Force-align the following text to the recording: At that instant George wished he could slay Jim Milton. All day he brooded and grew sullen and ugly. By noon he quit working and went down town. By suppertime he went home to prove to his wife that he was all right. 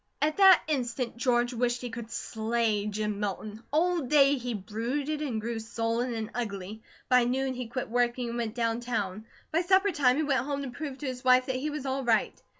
At 0.19 0.37
that 0.37 0.63
instant 0.67 1.15
George 1.17 1.53
wished 1.53 1.81
he 1.81 1.91
could 1.91 2.09
slay 2.09 2.87
Jim 2.87 3.19
Milton. 3.19 3.61
All 3.71 3.99
day 4.01 4.33
he 4.33 4.55
brooded 4.55 5.21
and 5.21 5.39
grew 5.39 5.59
sullen 5.59 6.15
and 6.15 6.31
ugly. 6.33 6.81
By 7.07 7.25
noon 7.25 7.53
he 7.53 7.67
quit 7.67 7.87
working 7.87 8.29
and 8.29 8.37
went 8.39 8.55
down 8.55 8.79
town. 8.79 9.27
By 9.51 9.61
suppertime 9.61 10.17
he 10.17 10.23
went 10.23 10.43
home 10.43 10.63
to 10.63 10.71
prove 10.71 10.97
to 10.97 11.05
his 11.05 11.23
wife 11.23 11.45
that 11.45 11.55
he 11.57 11.69
was 11.69 11.85
all 11.85 12.03
right. 12.03 12.41